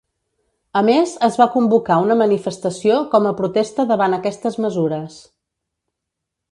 [0.79, 5.21] A més, es va convocar una manifestació com a protesta davant aquestes mesures.